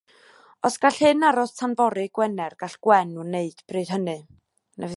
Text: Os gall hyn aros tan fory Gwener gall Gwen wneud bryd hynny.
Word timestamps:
Os 0.69 0.75
gall 0.85 0.97
hyn 1.01 1.25
aros 1.29 1.51
tan 1.59 1.75
fory 1.81 2.05
Gwener 2.19 2.57
gall 2.63 2.77
Gwen 2.87 3.15
wneud 3.25 3.63
bryd 3.69 3.93
hynny. 3.97 4.17